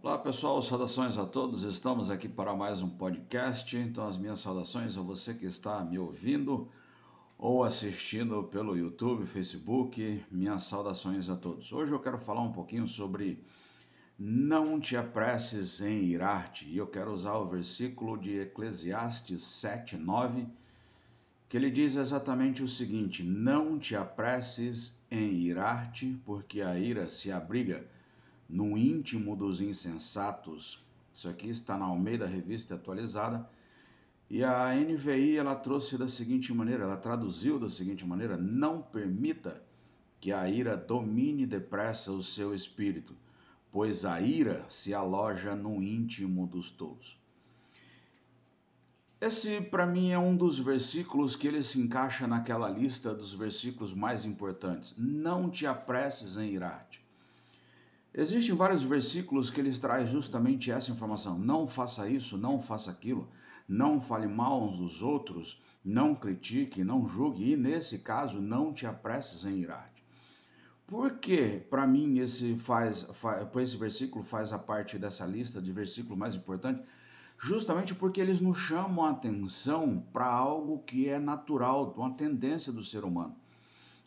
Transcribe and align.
Olá 0.00 0.16
pessoal, 0.16 0.62
saudações 0.62 1.18
a 1.18 1.26
todos. 1.26 1.64
Estamos 1.64 2.08
aqui 2.08 2.28
para 2.28 2.54
mais 2.54 2.80
um 2.80 2.88
podcast. 2.88 3.76
Então, 3.76 4.06
as 4.06 4.16
minhas 4.16 4.38
saudações 4.38 4.96
a 4.96 5.02
você 5.02 5.34
que 5.34 5.44
está 5.44 5.84
me 5.84 5.98
ouvindo 5.98 6.68
ou 7.36 7.64
assistindo 7.64 8.44
pelo 8.44 8.76
YouTube, 8.76 9.26
Facebook. 9.26 10.24
Minhas 10.30 10.62
saudações 10.62 11.28
a 11.28 11.34
todos. 11.34 11.72
Hoje 11.72 11.90
eu 11.90 11.98
quero 11.98 12.16
falar 12.16 12.42
um 12.42 12.52
pouquinho 12.52 12.86
sobre 12.86 13.42
não 14.16 14.78
te 14.80 14.96
apresses 14.96 15.80
em 15.80 16.04
irar-te. 16.04 16.68
E 16.68 16.76
eu 16.76 16.86
quero 16.86 17.12
usar 17.12 17.34
o 17.34 17.48
versículo 17.48 18.16
de 18.16 18.38
Eclesiastes 18.38 19.42
7, 19.42 19.96
9, 19.96 20.46
que 21.48 21.56
ele 21.56 21.72
diz 21.72 21.96
exatamente 21.96 22.62
o 22.62 22.68
seguinte: 22.68 23.24
Não 23.24 23.76
te 23.76 23.96
apresses 23.96 24.96
em 25.10 25.32
irar-te, 25.32 26.16
porque 26.24 26.62
a 26.62 26.78
ira 26.78 27.10
se 27.10 27.32
abriga 27.32 27.97
no 28.48 28.78
íntimo 28.78 29.36
dos 29.36 29.60
insensatos. 29.60 30.82
Isso 31.12 31.28
aqui 31.28 31.50
está 31.50 31.76
na 31.76 31.84
Almeida 31.84 32.26
Revista 32.26 32.74
Atualizada. 32.74 33.48
E 34.30 34.44
a 34.44 34.74
NVI 34.74 35.36
ela 35.36 35.54
trouxe 35.54 35.96
da 35.96 36.08
seguinte 36.08 36.52
maneira, 36.52 36.84
ela 36.84 36.96
traduziu 36.96 37.58
da 37.58 37.68
seguinte 37.68 38.06
maneira: 38.06 38.36
não 38.36 38.80
permita 38.80 39.62
que 40.20 40.32
a 40.32 40.48
ira 40.48 40.76
domine 40.76 41.46
depressa 41.46 42.12
o 42.12 42.22
seu 42.22 42.54
espírito, 42.54 43.14
pois 43.70 44.04
a 44.04 44.20
ira 44.20 44.64
se 44.68 44.92
aloja 44.92 45.54
no 45.54 45.82
íntimo 45.82 46.46
dos 46.46 46.70
tolos. 46.70 47.18
Esse, 49.20 49.60
para 49.60 49.84
mim, 49.84 50.12
é 50.12 50.18
um 50.18 50.36
dos 50.36 50.60
versículos 50.60 51.34
que 51.34 51.48
ele 51.48 51.62
se 51.62 51.80
encaixa 51.80 52.26
naquela 52.28 52.68
lista 52.68 53.12
dos 53.12 53.32
versículos 53.32 53.92
mais 53.92 54.24
importantes. 54.24 54.94
Não 54.96 55.50
te 55.50 55.66
apresses 55.66 56.36
em 56.36 56.52
irar-te. 56.52 57.07
Existem 58.18 58.52
vários 58.52 58.82
versículos 58.82 59.48
que 59.48 59.60
eles 59.60 59.78
trazem 59.78 60.08
justamente 60.08 60.72
essa 60.72 60.90
informação. 60.90 61.38
Não 61.38 61.68
faça 61.68 62.08
isso, 62.08 62.36
não 62.36 62.58
faça 62.58 62.90
aquilo, 62.90 63.28
não 63.68 64.00
fale 64.00 64.26
mal 64.26 64.60
uns 64.60 64.76
dos 64.76 65.02
outros, 65.02 65.62
não 65.84 66.16
critique, 66.16 66.82
não 66.82 67.08
julgue, 67.08 67.52
e 67.52 67.56
nesse 67.56 68.00
caso, 68.00 68.40
não 68.40 68.72
te 68.72 68.88
apresses 68.88 69.44
em 69.44 69.60
irar. 69.60 69.88
Por 70.84 71.18
que, 71.18 71.60
para 71.70 71.86
mim, 71.86 72.18
esse, 72.18 72.56
faz, 72.56 73.02
faz, 73.02 73.46
esse 73.56 73.76
versículo 73.76 74.24
faz 74.24 74.52
a 74.52 74.58
parte 74.58 74.98
dessa 74.98 75.24
lista 75.24 75.62
de 75.62 75.70
versículo 75.70 76.16
mais 76.16 76.34
importante? 76.34 76.82
Justamente 77.38 77.94
porque 77.94 78.20
eles 78.20 78.40
nos 78.40 78.58
chamam 78.58 79.04
a 79.04 79.10
atenção 79.10 80.04
para 80.12 80.26
algo 80.26 80.80
que 80.80 81.08
é 81.08 81.20
natural, 81.20 81.94
uma 81.96 82.10
tendência 82.14 82.72
do 82.72 82.82
ser 82.82 83.04
humano. 83.04 83.36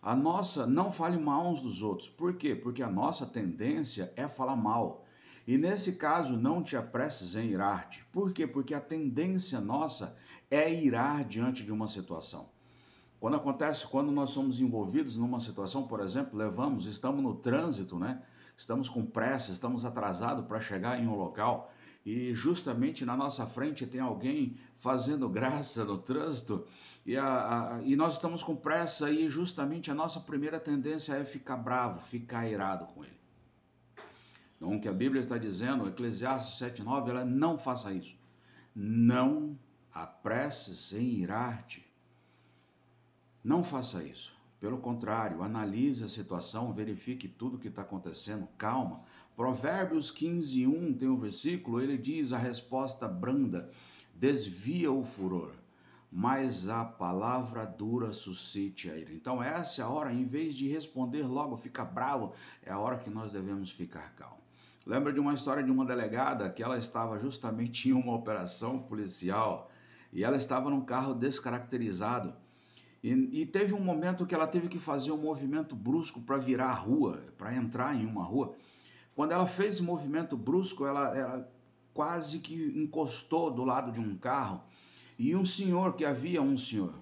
A 0.02 0.16
nossa, 0.16 0.66
não 0.66 0.92
fale 0.92 1.18
mal 1.18 1.48
uns 1.48 1.62
dos 1.62 1.84
outros. 1.84 2.10
Por 2.10 2.34
quê? 2.36 2.56
Porque 2.56 2.82
a 2.82 2.90
nossa 2.90 3.26
tendência 3.26 4.12
é 4.16 4.28
falar 4.28 4.56
mal. 4.56 5.06
E 5.46 5.58
nesse 5.58 5.94
caso, 5.94 6.38
não 6.38 6.64
te 6.64 6.76
apresses 6.76 7.36
em 7.36 7.50
irar-te. 7.50 8.04
Por 8.12 8.34
quê? 8.34 8.48
Porque 8.48 8.74
a 8.74 8.82
tendência 8.82 9.60
nossa 9.60 10.18
é 10.50 10.74
irar 10.74 11.24
diante 11.24 11.64
de 11.64 11.72
uma 11.72 11.88
situação. 11.88 12.50
Quando 13.20 13.38
acontece, 13.38 13.86
quando 13.86 14.12
nós 14.12 14.32
somos 14.32 14.60
envolvidos 14.60 15.16
numa 15.18 15.40
situação, 15.40 15.88
por 15.88 16.00
exemplo, 16.00 16.36
levamos, 16.38 16.88
estamos 16.88 17.22
no 17.22 17.36
trânsito, 17.36 18.00
né? 18.00 18.24
Estamos 18.58 18.90
com 18.90 19.06
pressa, 19.06 19.52
estamos 19.52 19.86
atrasados 19.86 20.46
para 20.48 20.60
chegar 20.60 21.00
em 21.00 21.08
um 21.08 21.16
local 21.16 21.72
e 22.06 22.34
justamente 22.34 23.06
na 23.06 23.16
nossa 23.16 23.46
frente 23.46 23.86
tem 23.86 24.02
alguém 24.02 24.58
fazendo 24.76 25.30
graça 25.30 25.86
no 25.86 25.98
trânsito 25.98 26.66
e, 27.06 27.16
a, 27.16 27.76
a, 27.76 27.82
e 27.84 27.96
nós 27.96 28.16
estamos 28.16 28.44
com 28.44 28.56
pressa 28.56 29.12
e 29.12 29.28
justamente 29.30 29.92
a 29.92 29.96
nossa 29.96 30.20
primeira 30.20 30.60
tendência 30.60 31.14
é 31.14 31.24
ficar 31.24 31.58
bravo, 31.58 32.02
ficar 32.02 32.48
irado 32.48 32.86
com 32.88 33.04
ele. 33.04 33.20
Então, 34.56 34.76
o 34.76 34.80
que 34.80 34.88
a 34.88 34.94
Bíblia 34.94 35.22
está 35.22 35.38
dizendo, 35.38 35.88
Eclesiastes 35.88 36.60
7,9, 36.60 37.10
ela 37.10 37.26
não 37.26 37.58
faça 37.58 37.92
isso. 37.92 38.16
Não 38.76 39.58
apresses 39.92 40.94
em 40.94 41.04
irar-te. 41.04 41.84
Não 43.44 43.64
faça 43.64 44.04
isso. 44.04 44.40
Pelo 44.60 44.78
contrário, 44.78 45.42
analise 45.42 46.04
a 46.04 46.08
situação, 46.08 46.72
verifique 46.72 47.28
tudo 47.28 47.58
o 47.58 47.60
que 47.60 47.70
está 47.70 47.82
acontecendo, 47.82 48.48
calma, 48.56 49.02
Provérbios 49.36 50.12
15, 50.12 50.68
1 50.68 50.94
tem 50.94 51.08
um 51.08 51.18
versículo, 51.18 51.82
ele 51.82 51.98
diz 51.98 52.34
a 52.34 52.38
resposta 52.38 53.08
branda, 53.08 53.70
desvia 54.14 54.92
o 54.92 55.04
furor, 55.04 55.52
mas 56.12 56.68
a 56.68 56.84
palavra 56.84 57.66
dura 57.66 58.14
suscite 58.14 58.90
a 58.90 58.98
ira. 58.98 59.14
Então 59.14 59.42
essa 59.42 59.82
é 59.82 59.86
a 59.86 59.90
hora, 59.90 60.14
em 60.14 60.26
vez 60.26 60.54
de 60.54 60.68
responder 60.68 61.24
logo, 61.24 61.56
fica 61.56 61.84
bravo, 61.86 62.34
é 62.64 62.72
a 62.72 62.78
hora 62.78 62.98
que 62.98 63.10
nós 63.10 63.32
devemos 63.32 63.72
ficar 63.72 64.14
calmo. 64.16 64.42
Lembra 64.86 65.14
de 65.14 65.20
uma 65.20 65.34
história 65.34 65.64
de 65.64 65.72
uma 65.72 65.86
delegada 65.86 66.50
que 66.50 66.64
ela 66.64 66.78
estava 66.78 67.20
justamente 67.20 67.90
em 67.90 67.94
uma 67.94 68.16
operação 68.16 68.80
policial 68.80 69.72
e 70.12 70.24
ela 70.24 70.36
estava 70.36 70.70
num 70.70 70.82
carro 70.82 71.14
descaracterizado. 71.14 72.34
E, 73.04 73.42
e, 73.42 73.46
teve 73.46 73.74
um 73.74 73.80
momento 73.80 74.26
que 74.26 74.36
ela 74.36 74.46
teve 74.46 74.68
que 74.68 74.78
fazer 74.78 75.12
um 75.12 75.18
movimento 75.18 75.76
brusco 75.76 76.22
para 76.22 76.38
virar 76.38 76.68
a 76.68 76.74
rua, 76.74 77.24
para 77.38 77.56
entrar 77.56 77.96
em 77.96 78.06
uma 78.06 78.24
rua. 78.24 78.56
Quando 79.16 79.32
ela 79.32 79.46
fez 79.46 79.76
esse 79.76 79.84
movimento 79.84 80.38
brusco, 80.38 80.86
ela, 80.86 81.18
ela 81.18 81.52
quase 81.94 82.40
que 82.40 82.56
encostou 82.76 83.52
do 83.52 83.64
lado 83.64 83.92
de 83.92 84.00
um 84.00 84.18
carro 84.18 84.62
e 85.18 85.36
um 85.36 85.46
senhor 85.46 85.94
que 85.94 86.06
havia 86.06 86.42
um 86.42 86.58
senhor. 86.58 86.94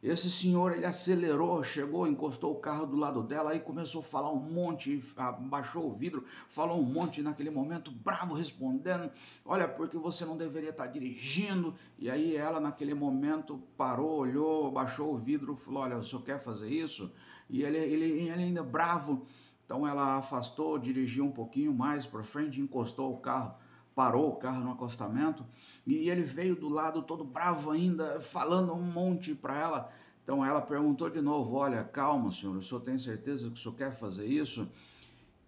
Esse 0.00 0.30
senhor 0.30 0.72
ele 0.72 0.86
acelerou, 0.86 1.60
chegou, 1.64 2.06
encostou 2.06 2.52
o 2.52 2.60
carro 2.60 2.86
do 2.86 2.96
lado 2.96 3.20
dela 3.20 3.52
e 3.56 3.58
começou 3.58 4.00
a 4.00 4.04
falar 4.04 4.32
um 4.32 4.38
monte, 4.38 5.02
abaixou 5.16 5.88
o 5.88 5.90
vidro, 5.90 6.24
falou 6.48 6.78
um 6.78 6.84
monte 6.84 7.20
naquele 7.20 7.50
momento, 7.50 7.90
bravo 7.90 8.32
respondendo: 8.34 9.10
Olha, 9.44 9.66
porque 9.66 9.98
você 9.98 10.24
não 10.24 10.36
deveria 10.36 10.70
estar 10.70 10.86
dirigindo. 10.86 11.74
E 11.98 12.08
aí 12.08 12.36
ela, 12.36 12.60
naquele 12.60 12.94
momento, 12.94 13.60
parou, 13.76 14.20
olhou, 14.20 14.68
abaixou 14.68 15.12
o 15.12 15.18
vidro, 15.18 15.56
falou: 15.56 15.82
Olha, 15.82 15.98
o 15.98 16.04
senhor 16.04 16.22
quer 16.22 16.38
fazer 16.38 16.70
isso? 16.70 17.12
E 17.50 17.64
ele, 17.64 17.78
ele, 17.78 18.04
ele 18.04 18.30
ainda 18.30 18.62
bravo 18.62 19.26
então 19.68 19.86
ela 19.86 20.16
afastou, 20.16 20.78
dirigiu 20.78 21.26
um 21.26 21.30
pouquinho 21.30 21.74
mais 21.74 22.06
para 22.06 22.22
frente, 22.22 22.58
encostou 22.58 23.12
o 23.12 23.18
carro, 23.18 23.54
parou 23.94 24.30
o 24.30 24.36
carro 24.36 24.64
no 24.64 24.72
acostamento 24.72 25.44
e 25.86 26.08
ele 26.08 26.22
veio 26.22 26.56
do 26.56 26.70
lado 26.70 27.02
todo 27.02 27.22
bravo 27.22 27.70
ainda, 27.70 28.18
falando 28.18 28.72
um 28.72 28.80
monte 28.80 29.34
para 29.34 29.60
ela. 29.60 29.92
Então 30.24 30.42
ela 30.42 30.62
perguntou 30.62 31.10
de 31.10 31.20
novo: 31.20 31.54
Olha, 31.56 31.84
calma, 31.84 32.32
senhor, 32.32 32.56
o 32.56 32.62
senhor 32.62 32.80
tem 32.80 32.98
certeza 32.98 33.50
que 33.50 33.56
o 33.56 33.58
senhor 33.58 33.74
quer 33.74 33.92
fazer 33.94 34.24
isso? 34.24 34.66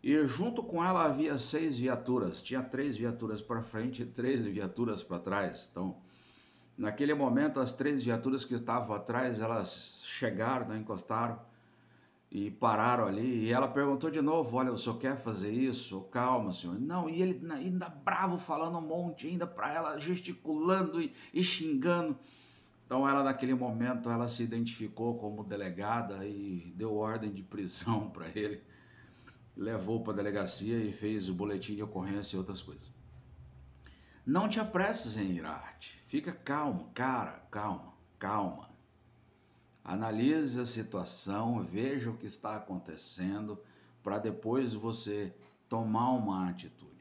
E 0.03 0.26
junto 0.26 0.62
com 0.62 0.84
ela 0.84 1.02
havia 1.02 1.38
seis 1.38 1.78
viaturas, 1.78 2.42
tinha 2.42 2.62
três 2.62 2.98
viaturas 2.98 3.41
para 3.41 3.62
frente 3.62 4.02
e 4.02 4.06
três 4.06 4.42
viaturas 4.42 5.02
para 5.02 5.19
trás. 5.19 5.66
Então, 5.70 5.97
naquele 6.76 7.14
momento, 7.14 7.58
as 7.58 7.72
três 7.72 8.04
viaturas 8.04 8.44
que 8.44 8.54
estavam 8.54 8.94
atrás, 8.94 9.41
elas 9.41 9.98
chegaram, 10.02 10.69
né, 10.69 10.76
encostaram 10.76 11.38
e 12.31 12.51
pararam 12.51 13.07
ali. 13.07 13.45
E 13.45 13.53
ela 13.53 13.67
perguntou 13.67 14.11
de 14.11 14.23
novo: 14.23 14.57
Olha, 14.57 14.73
o 14.73 14.79
senhor 14.79 14.99
quer 14.99 15.17
fazer 15.17 15.51
isso? 15.51 16.03
Calma, 16.13 16.53
senhor. 16.53 16.79
Não, 16.79 17.09
e 17.09 17.21
ele 17.21 17.51
ainda 17.53 17.89
bravo, 17.89 18.39
falando 18.39 18.79
um 18.79 18.87
monte, 18.87 19.27
ainda 19.27 19.47
para 19.47 19.73
ela, 19.73 19.99
gesticulando 19.99 21.01
e, 21.01 21.13
e, 21.35 21.43
xingando. 21.43 22.17
Então, 22.87 23.09
ela, 23.09 23.23
naquele 23.23 23.55
momento, 23.55 24.11
ela 24.11 24.27
se 24.29 24.43
identificou 24.43 25.17
como 25.19 25.45
delegada 25.45 26.25
e 26.27 26.73
deu 26.77 26.95
ordem 26.95 27.33
de 27.33 27.43
prisão 27.43 28.11
para 28.11 28.29
ele. 28.29 28.62
Levou 29.57 30.03
para 30.03 30.12
a 30.12 30.17
delegacia 30.17 30.79
e 30.79 30.93
fez 30.93 31.29
o 31.29 31.35
boletim 31.35 31.75
de 31.75 31.83
ocorrência 31.83 32.37
e 32.37 32.39
outras 32.39 32.62
coisas. 32.62 32.91
Não 34.25 34.49
te 34.49 34.61
apresses 34.61 35.17
em 35.17 35.33
irar-te. 35.33 36.01
Fica 36.07 36.33
calmo, 36.33 36.91
cara, 36.95 37.43
calma, 37.51 37.93
calma. 38.19 38.69
Analise 39.91 40.61
a 40.61 40.67
situação, 40.67 41.65
veja 41.65 42.11
o 42.11 42.17
que 42.17 42.27
está 42.27 42.55
acontecendo, 42.55 43.59
para 44.05 44.21
depois 44.21 44.73
você 44.73 45.34
tomar 45.69 46.11
uma 46.11 46.49
atitude. 46.49 46.93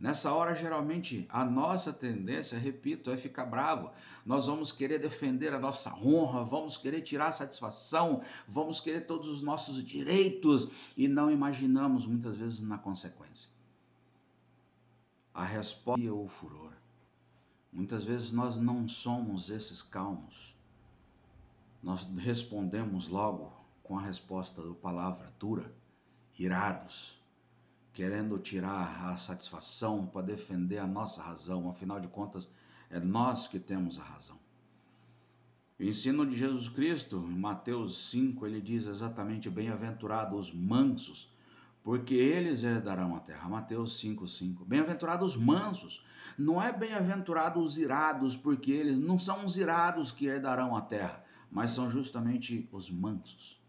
Nessa 0.00 0.32
hora, 0.32 0.54
geralmente, 0.54 1.26
a 1.28 1.44
nossa 1.44 1.92
tendência, 1.92 2.58
repito, 2.58 3.10
é 3.10 3.18
ficar 3.18 3.44
bravo. 3.44 3.90
Nós 4.24 4.46
vamos 4.46 4.72
querer 4.72 4.98
defender 4.98 5.52
a 5.52 5.58
nossa 5.58 5.94
honra, 5.98 6.42
vamos 6.42 6.78
querer 6.78 7.02
tirar 7.02 7.30
satisfação, 7.32 8.22
vamos 8.48 8.80
querer 8.80 9.02
todos 9.02 9.28
os 9.28 9.42
nossos 9.42 9.84
direitos 9.84 10.70
e 10.96 11.06
não 11.06 11.30
imaginamos 11.30 12.06
muitas 12.06 12.38
vezes 12.38 12.62
na 12.62 12.78
consequência. 12.78 13.50
A 15.34 15.44
resposta 15.44 16.02
é 16.02 16.10
o 16.10 16.26
furor. 16.26 16.72
Muitas 17.70 18.02
vezes 18.02 18.32
nós 18.32 18.56
não 18.56 18.88
somos 18.88 19.50
esses 19.50 19.82
calmos 19.82 20.53
nós 21.84 22.08
respondemos 22.16 23.08
logo 23.08 23.52
com 23.82 23.98
a 23.98 24.00
resposta 24.00 24.62
do 24.62 24.74
palavra 24.74 25.30
dura, 25.38 25.70
irados, 26.38 27.22
querendo 27.92 28.38
tirar 28.38 29.10
a 29.10 29.16
satisfação 29.18 30.06
para 30.06 30.22
defender 30.22 30.78
a 30.78 30.86
nossa 30.86 31.22
razão, 31.22 31.68
afinal 31.68 32.00
de 32.00 32.08
contas, 32.08 32.48
é 32.90 32.98
nós 32.98 33.46
que 33.46 33.58
temos 33.58 34.00
a 34.00 34.02
razão. 34.02 34.38
O 35.78 35.82
ensino 35.82 36.24
de 36.24 36.36
Jesus 36.36 36.68
Cristo, 36.68 37.18
em 37.28 37.38
Mateus 37.38 38.10
5, 38.10 38.46
ele 38.46 38.62
diz 38.62 38.86
exatamente: 38.86 39.50
Bem-aventurados 39.50 40.48
os 40.48 40.54
mansos, 40.54 41.34
porque 41.82 42.14
eles 42.14 42.64
herdarão 42.64 43.14
a 43.14 43.20
terra. 43.20 43.48
Mateus 43.48 44.00
5:5. 44.00 44.64
Bem-aventurados 44.64 45.34
os 45.34 45.42
mansos. 45.42 46.04
Não 46.38 46.62
é 46.62 46.72
bem-aventurados 46.72 47.62
os 47.62 47.78
irados, 47.78 48.36
porque 48.36 48.72
eles 48.72 48.98
não 48.98 49.18
são 49.18 49.44
os 49.44 49.58
irados 49.58 50.10
que 50.10 50.26
herdarão 50.26 50.74
a 50.74 50.80
terra, 50.80 51.23
mas 51.50 51.70
são 51.72 51.90
justamente 51.90 52.68
os 52.72 52.90
mansos. 52.90 53.62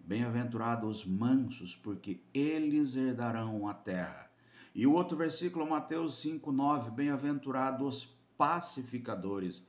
Bem-aventurados 0.00 1.00
os 1.00 1.06
mansos, 1.06 1.76
porque 1.76 2.20
eles 2.34 2.96
herdarão 2.96 3.68
a 3.68 3.74
terra. 3.74 4.30
E 4.74 4.86
o 4.86 4.92
outro 4.92 5.16
versículo, 5.16 5.68
Mateus 5.68 6.22
5:9, 6.22 6.90
bem-aventurados 6.90 7.86
os 7.86 8.04
pacificadores, 8.36 9.66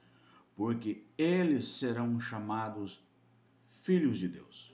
porque 0.56 1.06
eles 1.18 1.68
serão 1.68 2.20
chamados 2.20 3.04
filhos 3.82 4.18
de 4.18 4.28
Deus. 4.28 4.74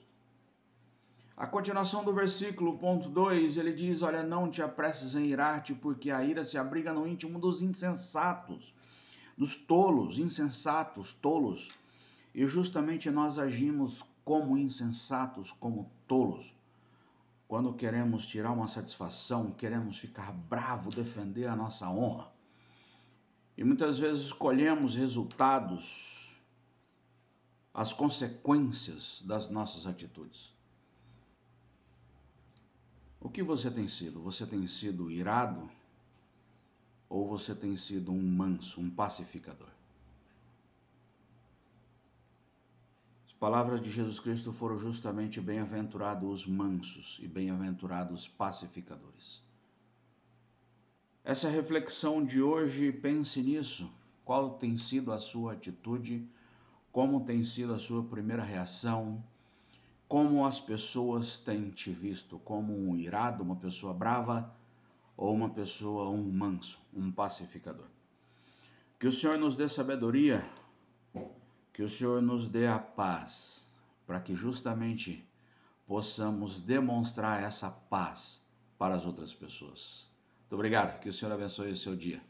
A 1.40 1.46
continuação 1.46 2.04
do 2.04 2.12
versículo, 2.12 2.76
ponto 2.76 3.08
2, 3.08 3.56
ele 3.56 3.72
diz: 3.72 4.02
Olha, 4.02 4.22
não 4.22 4.50
te 4.50 4.62
apresses 4.62 5.14
em 5.14 5.24
irar-te, 5.24 5.74
porque 5.74 6.10
a 6.10 6.22
ira 6.22 6.44
se 6.44 6.58
abriga 6.58 6.92
no 6.92 7.08
íntimo 7.08 7.38
dos 7.38 7.62
insensatos, 7.62 8.74
dos 9.38 9.56
tolos, 9.56 10.18
insensatos, 10.18 11.14
tolos. 11.14 11.68
E 12.34 12.46
justamente 12.46 13.10
nós 13.10 13.38
agimos 13.38 14.04
como 14.24 14.56
insensatos, 14.56 15.50
como 15.50 15.90
tolos. 16.06 16.54
Quando 17.48 17.74
queremos 17.74 18.26
tirar 18.26 18.52
uma 18.52 18.68
satisfação, 18.68 19.50
queremos 19.50 19.98
ficar 19.98 20.32
bravo, 20.32 20.88
defender 20.90 21.46
a 21.46 21.56
nossa 21.56 21.90
honra. 21.90 22.30
E 23.56 23.64
muitas 23.64 23.98
vezes 23.98 24.26
escolhemos 24.26 24.94
resultados, 24.94 26.30
as 27.74 27.92
consequências 27.92 29.20
das 29.24 29.48
nossas 29.48 29.86
atitudes. 29.86 30.54
O 33.20 33.28
que 33.28 33.42
você 33.42 33.70
tem 33.70 33.86
sido? 33.86 34.22
Você 34.22 34.46
tem 34.46 34.66
sido 34.66 35.10
irado? 35.10 35.68
Ou 37.08 37.26
você 37.26 37.54
tem 37.54 37.76
sido 37.76 38.12
um 38.12 38.22
manso, 38.22 38.80
um 38.80 38.88
pacificador? 38.88 39.79
Palavras 43.40 43.82
de 43.82 43.90
Jesus 43.90 44.20
Cristo 44.20 44.52
foram 44.52 44.78
justamente 44.78 45.40
bem-aventurados 45.40 46.30
os 46.30 46.46
mansos 46.46 47.18
e 47.20 47.26
bem-aventurados 47.26 48.20
os 48.20 48.28
pacificadores. 48.28 49.42
Essa 51.24 51.48
é 51.48 51.50
reflexão 51.50 52.24
de 52.24 52.40
hoje, 52.40 52.92
pense 52.92 53.42
nisso. 53.42 53.90
Qual 54.24 54.50
tem 54.50 54.76
sido 54.76 55.12
a 55.12 55.18
sua 55.18 55.54
atitude? 55.54 56.24
Como 56.92 57.24
tem 57.24 57.42
sido 57.42 57.74
a 57.74 57.78
sua 57.78 58.04
primeira 58.04 58.44
reação? 58.44 59.24
como 60.10 60.44
as 60.44 60.58
pessoas 60.58 61.38
têm 61.38 61.70
te 61.70 61.92
visto, 61.92 62.40
como 62.40 62.76
um 62.76 62.96
irado, 62.96 63.44
uma 63.44 63.54
pessoa 63.54 63.94
brava 63.94 64.52
ou 65.16 65.32
uma 65.32 65.50
pessoa, 65.50 66.10
um 66.10 66.32
manso, 66.32 66.80
um 66.92 67.12
pacificador. 67.12 67.86
Que 68.98 69.06
o 69.06 69.12
Senhor 69.12 69.38
nos 69.38 69.56
dê 69.56 69.68
sabedoria, 69.68 70.44
que 71.80 71.84
o 71.84 71.88
Senhor 71.88 72.20
nos 72.20 72.46
dê 72.46 72.66
a 72.66 72.78
paz, 72.78 73.66
para 74.06 74.20
que 74.20 74.34
justamente 74.34 75.26
possamos 75.86 76.60
demonstrar 76.60 77.42
essa 77.42 77.70
paz 77.70 78.42
para 78.76 78.94
as 78.94 79.06
outras 79.06 79.32
pessoas. 79.32 80.06
Muito 80.40 80.56
obrigado, 80.56 81.00
que 81.00 81.08
o 81.08 81.12
Senhor 81.12 81.32
abençoe 81.32 81.72
o 81.72 81.76
seu 81.78 81.96
dia. 81.96 82.20